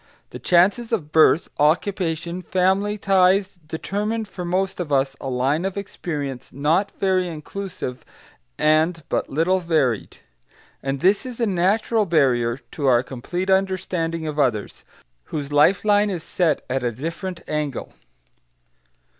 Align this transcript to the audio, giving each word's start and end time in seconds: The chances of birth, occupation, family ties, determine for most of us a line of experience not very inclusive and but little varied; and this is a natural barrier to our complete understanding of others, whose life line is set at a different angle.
The 0.31 0.39
chances 0.39 0.91
of 0.91 1.11
birth, 1.11 1.47
occupation, 1.59 2.41
family 2.41 2.97
ties, 2.97 3.59
determine 3.67 4.25
for 4.25 4.43
most 4.43 4.79
of 4.79 4.91
us 4.91 5.15
a 5.21 5.29
line 5.29 5.63
of 5.63 5.77
experience 5.77 6.51
not 6.51 6.91
very 6.99 7.27
inclusive 7.27 8.03
and 8.57 9.03
but 9.09 9.29
little 9.29 9.59
varied; 9.59 10.17
and 10.81 11.01
this 11.01 11.23
is 11.23 11.39
a 11.39 11.45
natural 11.45 12.07
barrier 12.07 12.57
to 12.57 12.87
our 12.87 13.03
complete 13.03 13.51
understanding 13.51 14.25
of 14.25 14.39
others, 14.39 14.83
whose 15.25 15.53
life 15.53 15.85
line 15.85 16.09
is 16.09 16.23
set 16.23 16.65
at 16.67 16.83
a 16.83 16.91
different 16.91 17.43
angle. 17.47 17.93